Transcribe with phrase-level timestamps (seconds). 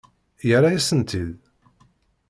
[0.47, 1.37] Yerra-yasent-t-id?